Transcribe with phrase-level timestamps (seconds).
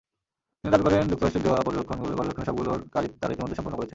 [0.63, 3.89] তিনি দাবি করেন, যুক্তরাজ্যের দেওয়া পর্যবেক্ষণের সবগুলোর কাজই তাঁরা ইতিমধ্যে সম্পন্ন করেছেন।